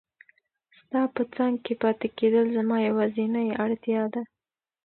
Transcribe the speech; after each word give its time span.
ستا 0.77 1.01
په 1.15 1.21
څنګ 1.35 1.55
کې 1.65 1.73
پاتې 1.83 2.07
کېدل 2.17 2.45
زما 2.57 2.77
یوازینۍ 2.89 3.47
اړتیا 3.63 4.03
ده. 4.13 4.21